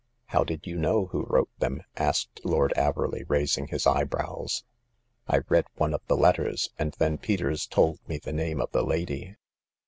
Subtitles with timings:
[0.29, 4.63] How did you know who wrote them?" asked Lord Averley, raising his eyebrows."
[5.27, 8.81] I read one of the letters, and then Peters told me the name of the
[8.83, 9.35] lady.